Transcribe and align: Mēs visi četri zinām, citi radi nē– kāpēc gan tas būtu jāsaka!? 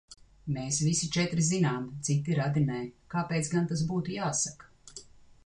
Mēs 0.53 0.77
visi 0.85 1.09
četri 1.15 1.43
zinām, 1.49 1.85
citi 2.07 2.39
radi 2.41 2.65
nē– 2.71 2.81
kāpēc 3.17 3.53
gan 3.53 3.71
tas 3.75 3.85
būtu 3.93 4.19
jāsaka!? 4.19 4.75